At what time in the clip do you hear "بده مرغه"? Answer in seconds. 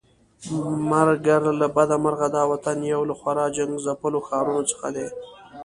1.75-2.27